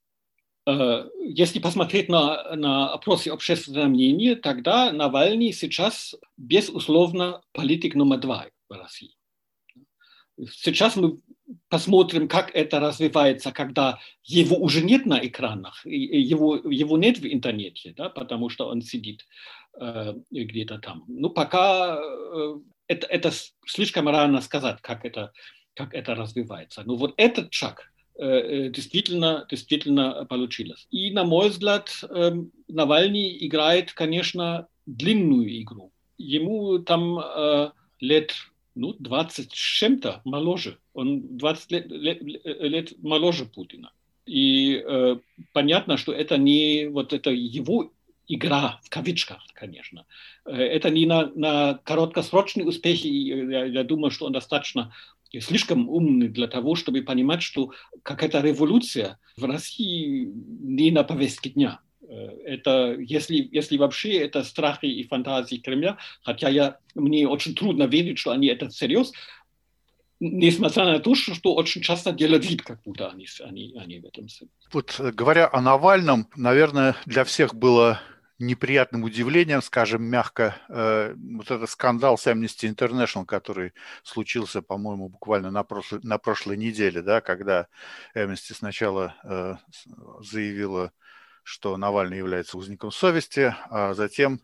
Э, 0.66 1.08
если 1.18 1.58
посмотреть 1.58 2.08
на, 2.08 2.54
на 2.54 2.92
опросы 2.92 3.28
общественного 3.28 3.86
мнения, 3.86 4.36
тогда 4.36 4.92
Навальный 4.92 5.52
сейчас, 5.52 6.14
безусловно, 6.36 7.42
политик 7.52 7.94
номер 7.94 8.18
два 8.18 8.46
в 8.68 8.74
России. 8.74 9.16
Сейчас 10.50 10.96
мы 10.96 11.18
посмотрим, 11.68 12.28
как 12.28 12.54
это 12.54 12.80
развивается, 12.80 13.52
когда 13.52 13.98
его 14.24 14.56
уже 14.56 14.82
нет 14.82 15.04
на 15.04 15.24
экранах, 15.24 15.84
его, 15.84 16.56
его 16.56 16.96
нет 16.96 17.18
в 17.18 17.26
интернете, 17.26 17.92
да, 17.96 18.08
потому 18.08 18.48
что 18.48 18.68
он 18.68 18.82
сидит 18.82 19.26
э, 19.78 20.14
где-то 20.30 20.78
там. 20.78 21.04
Ну, 21.08 21.28
пока 21.30 21.98
э, 22.00 22.54
это, 22.86 23.06
это 23.08 23.32
слишком 23.66 24.08
рано 24.08 24.40
сказать, 24.40 24.80
как 24.80 25.04
это, 25.04 25.32
как 25.74 25.92
это 25.92 26.14
развивается. 26.14 26.82
Но 26.84 26.96
вот 26.96 27.14
этот 27.16 27.52
шаг 27.52 27.91
действительно, 28.18 29.46
действительно 29.50 30.24
получилось. 30.26 30.86
И, 30.90 31.10
на 31.10 31.24
мой 31.24 31.48
взгляд, 31.48 31.90
э, 32.08 32.32
Навальный 32.68 33.46
играет, 33.46 33.92
конечно, 33.92 34.68
длинную 34.86 35.62
игру. 35.62 35.92
Ему 36.18 36.78
там 36.78 37.18
э, 37.18 37.70
лет 38.00 38.34
ну, 38.74 38.94
20 38.98 39.50
с 39.50 39.54
чем-то 39.54 40.22
моложе. 40.24 40.78
Он 40.94 41.36
20 41.36 41.72
лет, 41.72 41.86
лет, 41.90 42.22
лет 42.22 43.02
моложе 43.02 43.44
Путина. 43.44 43.92
И 44.26 44.76
э, 44.76 45.16
понятно, 45.52 45.96
что 45.96 46.12
это 46.12 46.36
не 46.36 46.86
вот 46.86 47.12
это 47.12 47.30
его 47.30 47.92
игра, 48.28 48.80
в 48.84 48.90
кавычках, 48.90 49.44
конечно. 49.54 50.06
Э, 50.44 50.52
это 50.52 50.90
не 50.90 51.06
на, 51.06 51.26
на 51.34 51.74
короткосрочные 51.84 52.66
успехи. 52.66 53.06
Я, 53.06 53.64
я 53.64 53.84
думаю, 53.84 54.10
что 54.10 54.26
он 54.26 54.32
достаточно 54.32 54.94
слишком 55.40 55.88
умный 55.88 56.28
для 56.28 56.46
того, 56.46 56.74
чтобы 56.74 57.02
понимать, 57.02 57.42
что 57.42 57.72
какая-то 58.02 58.40
революция 58.40 59.18
в 59.36 59.44
России 59.44 60.30
не 60.60 60.90
на 60.90 61.04
повестке 61.04 61.50
дня. 61.50 61.80
Э, 62.08 62.28
это, 62.44 62.96
если, 62.98 63.48
если 63.50 63.76
вообще 63.78 64.18
это 64.18 64.44
страхи 64.44 64.86
и 64.86 65.06
фантазии 65.06 65.56
Кремля, 65.56 65.98
хотя 66.22 66.48
я, 66.48 66.78
мне 66.94 67.26
очень 67.26 67.54
трудно 67.54 67.84
верить, 67.84 68.18
что 68.18 68.32
они 68.32 68.48
это 68.48 68.68
всерьез, 68.68 69.12
несмотря 70.20 70.84
на 70.84 70.98
то, 71.00 71.14
что 71.14 71.54
очень 71.54 71.82
часто 71.82 72.12
делают 72.12 72.48
вид, 72.48 72.62
как 72.62 72.82
будто 72.84 73.08
они, 73.08 73.26
они, 73.40 73.74
они 73.78 73.98
в 73.98 74.06
этом. 74.06 74.26
Вот 74.72 74.96
э, 74.98 75.10
говоря 75.10 75.48
о 75.52 75.60
Навальном, 75.60 76.28
наверное, 76.36 76.96
для 77.06 77.24
всех 77.24 77.54
было 77.54 78.00
неприятным 78.38 79.04
удивлением, 79.04 79.62
скажем 79.62 80.02
мягко, 80.02 80.56
э, 80.68 81.14
вот 81.36 81.50
этот 81.50 81.70
скандал 81.70 82.18
с 82.18 82.26
Amnesty 82.26 82.72
International, 82.72 83.24
который 83.24 83.72
случился, 84.02 84.62
по-моему, 84.62 85.08
буквально 85.08 85.50
на 85.50 85.62
прошлой, 85.62 86.00
на 86.02 86.18
прошлой 86.18 86.56
неделе, 86.56 87.02
да, 87.02 87.20
когда 87.20 87.68
Amnesty 88.14 88.54
сначала 88.54 89.14
э, 89.24 89.56
заявила 90.20 90.92
что 91.44 91.76
Навальный 91.76 92.18
является 92.18 92.56
узником 92.56 92.92
совести, 92.92 93.54
а 93.68 93.94
затем 93.94 94.40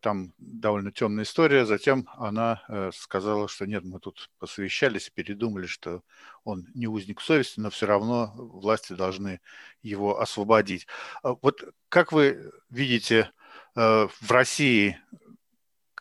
там 0.00 0.32
довольно 0.38 0.90
темная 0.92 1.24
история. 1.24 1.64
Затем 1.64 2.08
она 2.16 2.62
э, 2.68 2.90
сказала, 2.94 3.48
что 3.48 3.66
нет, 3.66 3.84
мы 3.84 4.00
тут 4.00 4.30
посовещались, 4.38 5.10
передумали, 5.10 5.66
что 5.66 6.02
он 6.44 6.66
не 6.74 6.86
узник 6.86 7.20
совести, 7.20 7.60
но 7.60 7.70
все 7.70 7.86
равно 7.86 8.32
власти 8.36 8.92
должны 8.92 9.40
его 9.82 10.20
освободить. 10.20 10.86
А 11.22 11.34
вот 11.40 11.62
как 11.88 12.12
вы 12.12 12.50
видите 12.70 13.30
э, 13.76 14.08
в 14.08 14.30
России, 14.30 14.98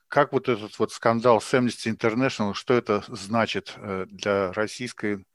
как 0.08 0.32
вот 0.32 0.50
этот 0.50 0.80
вот 0.80 0.92
скандал 0.92 1.42
с 1.42 1.54
Amnesty 1.54 1.94
International, 1.94 2.54
что 2.54 2.74
это 2.74 3.04
значит 3.10 3.76
для 4.08 4.54
российской 4.54 5.26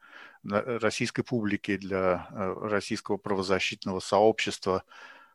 российской 0.44 1.22
публики, 1.22 1.76
для 1.76 2.26
э, 2.30 2.54
российского 2.62 3.16
правозащитного 3.16 4.00
сообщества? 4.00 4.84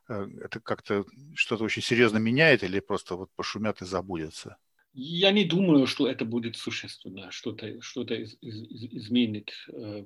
Э, 0.08 0.28
это 0.44 0.60
как-то 0.60 1.06
что-то 1.36 1.64
очень 1.64 1.82
серьезно 1.82 2.18
меняет 2.18 2.64
или 2.64 2.80
просто 2.80 3.16
вот 3.16 3.30
пошумят 3.36 3.82
и 3.82 3.86
забудется? 3.86 4.58
Я 4.94 5.32
не 5.32 5.46
думаю, 5.46 5.86
что 5.86 6.08
это 6.08 6.26
будет 6.26 6.56
существенно, 6.56 7.30
что-то 7.32 7.82
что 7.82 8.04
из, 8.04 8.38
из, 8.42 8.64
изменит. 9.06 9.52
Э, 9.72 10.06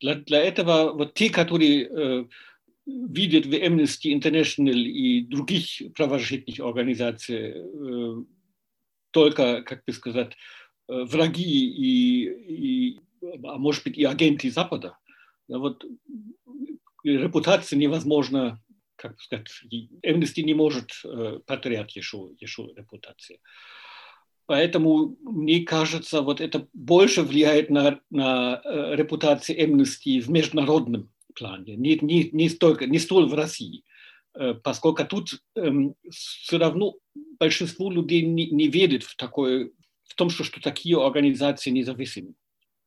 для, 0.00 0.14
для 0.16 0.42
этого 0.42 0.92
вот 0.92 1.14
те, 1.14 1.30
которые 1.30 2.28
видят 2.86 3.46
в 3.46 3.52
Amnesty 3.52 4.12
International 4.12 4.74
и 4.78 5.24
других 5.24 5.92
правозащитных 5.94 6.60
организаций 6.60 7.54
только, 9.10 9.62
как 9.62 9.84
бы 9.86 9.92
сказать, 9.94 10.36
враги 10.86 11.66
и, 11.66 12.94
и 12.94 13.00
а 13.22 13.56
может 13.56 13.84
быть 13.84 13.96
и 13.96 14.04
агенты 14.04 14.50
Запада. 14.50 14.98
Вот 15.48 15.84
репутация 17.04 17.78
невозможна, 17.78 18.62
как 19.04 19.20
сказать, 19.20 19.48
Amnesty 20.02 20.42
не 20.42 20.54
может 20.54 20.92
э, 21.04 21.40
потерять 21.46 21.94
еще, 21.94 22.30
еще 22.40 22.70
репутацию. 22.74 23.38
Поэтому, 24.46 25.16
мне 25.20 25.60
кажется, 25.60 26.22
вот 26.22 26.40
это 26.40 26.66
больше 26.72 27.22
влияет 27.22 27.68
на, 27.68 28.00
на 28.10 28.62
э, 28.64 28.96
репутацию 28.96 29.58
Amnesty 29.58 30.20
в 30.20 30.30
международном 30.30 31.10
плане, 31.34 31.76
не, 31.76 31.98
не, 32.00 32.30
не, 32.32 32.48
столько, 32.48 32.86
не 32.86 32.98
столь 32.98 33.26
в 33.28 33.34
России. 33.34 33.84
Э, 34.34 34.54
поскольку 34.54 35.04
тут 35.04 35.42
эм, 35.54 35.94
все 36.10 36.56
равно 36.56 36.94
большинство 37.38 37.90
людей 37.90 38.22
не, 38.22 38.48
не 38.48 38.68
верит 38.68 39.02
в, 39.02 39.16
такое, 39.16 39.70
в 40.04 40.14
том, 40.14 40.30
что, 40.30 40.44
что 40.44 40.62
такие 40.62 40.96
организации 40.98 41.70
независимы. 41.70 42.32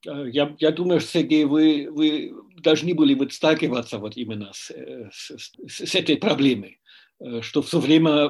Э, 0.08 0.30
я, 0.32 0.56
я 0.60 0.72
думаю, 0.72 1.02
Сергей, 1.02 1.46
вы, 1.46 1.90
вы 1.92 2.34
должны 2.62 2.94
были 2.94 3.14
вот 3.14 3.34
сталкиваться 3.34 3.98
вот 4.00 4.18
именно 4.18 4.52
с, 4.54 4.72
э, 4.72 5.10
с, 5.12 5.32
с 5.68 5.96
этой 5.96 6.18
проблемой, 6.18 6.80
э, 7.20 7.42
что 7.42 7.62
все 7.62 7.80
время 7.80 8.30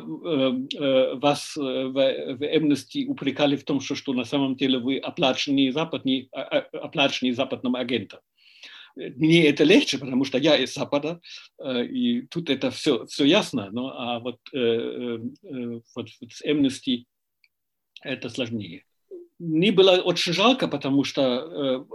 вас 1.19 1.55
в, 1.55 1.91
в 1.91 2.43
Amnesty 2.43 3.05
упрекали 3.05 3.55
в 3.55 3.63
том, 3.63 3.79
что, 3.79 3.95
что 3.95 4.13
на 4.13 4.25
самом 4.25 4.55
деле 4.55 4.79
вы 4.79 4.97
оплаченный, 4.97 5.71
западный, 5.71 6.29
а, 6.31 6.41
а, 6.41 6.77
оплаченный 6.85 7.31
западным 7.31 7.75
агентом. 7.75 8.19
Мне 8.95 9.45
это 9.47 9.63
легче, 9.63 9.99
потому 9.99 10.25
что 10.25 10.39
я 10.39 10.57
из 10.57 10.73
Запада, 10.73 11.21
и 11.63 12.21
тут 12.31 12.49
это 12.49 12.71
все, 12.71 13.05
все 13.05 13.25
ясно, 13.25 13.69
но 13.71 13.93
а 13.95 14.19
вот, 14.19 14.39
вот 14.51 16.09
с 16.31 16.43
Amnesty 16.43 17.03
это 18.01 18.29
сложнее 18.29 18.85
мне 19.39 19.71
было 19.71 20.02
очень 20.02 20.34
жалко, 20.34 20.67
потому 20.67 21.04
что 21.04 21.21
э, 21.21 21.86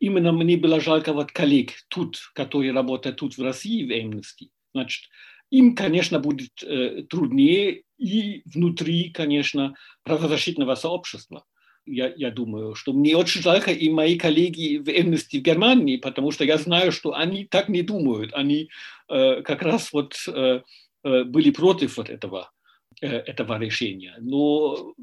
именно 0.00 0.32
мне 0.32 0.56
было 0.56 0.80
жалко 0.80 1.12
вот 1.12 1.32
коллег 1.32 1.72
тут, 1.88 2.18
которые 2.34 2.72
работают 2.72 3.16
тут 3.16 3.36
в 3.36 3.42
России, 3.42 3.84
в 3.84 3.90
Amnesty. 3.90 4.50
Значит, 4.72 5.10
им, 5.50 5.74
конечно, 5.74 6.20
будет 6.20 6.62
э, 6.62 7.02
труднее 7.08 7.82
и 7.98 8.42
внутри, 8.46 9.10
конечно, 9.10 9.74
правозащитного 10.04 10.76
сообщества. 10.76 11.44
Я, 11.84 12.12
я 12.16 12.30
думаю, 12.30 12.76
что 12.76 12.92
мне 12.92 13.16
очень 13.16 13.42
жалко 13.42 13.72
и 13.72 13.90
мои 13.90 14.16
коллеги 14.16 14.76
в 14.76 14.88
Amnesty 14.88 15.40
в 15.40 15.42
Германии, 15.42 15.96
потому 15.96 16.30
что 16.30 16.44
я 16.44 16.56
знаю, 16.56 16.92
что 16.92 17.14
они 17.14 17.44
так 17.44 17.68
не 17.68 17.82
думают. 17.82 18.32
Они 18.32 18.70
э, 19.08 19.42
как 19.42 19.62
раз 19.62 19.92
вот 19.92 20.14
э, 20.28 20.62
э 21.04 21.24
были 21.24 21.50
против 21.50 21.96
вот 21.96 22.08
этого, 22.08 22.52
э, 23.00 23.08
этого 23.08 23.58
решения. 23.58 24.14
Но 24.20 24.94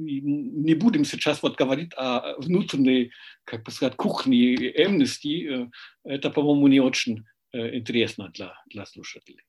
не 0.00 0.74
будем 0.74 1.04
сейчас 1.04 1.42
вот 1.42 1.56
говорить 1.56 1.92
о 1.96 2.36
внутренней, 2.38 3.12
как 3.44 3.64
бы 3.64 3.70
сказать, 3.70 3.96
кухне 3.96 4.54
Amnesty. 4.56 5.68
Это, 6.04 6.30
по-моему, 6.30 6.68
не 6.68 6.80
очень 6.80 7.24
интересно 7.52 8.30
для, 8.34 8.54
для 8.66 8.86
слушателей. 8.86 9.44